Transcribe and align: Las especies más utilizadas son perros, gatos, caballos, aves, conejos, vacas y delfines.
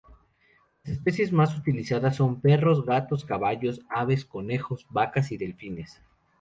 Las 0.83 0.97
especies 0.97 1.31
más 1.31 1.55
utilizadas 1.55 2.15
son 2.15 2.41
perros, 2.41 2.83
gatos, 2.83 3.23
caballos, 3.23 3.81
aves, 3.87 4.25
conejos, 4.25 4.87
vacas 4.89 5.31
y 5.31 5.37
delfines. 5.37 6.01